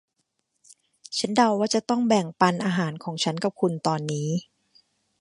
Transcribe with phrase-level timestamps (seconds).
[1.17, 4.29] ฉันเดาว่าฉันจะต้องแบ่งปันอาหารของฉันกับคุณตอนนี้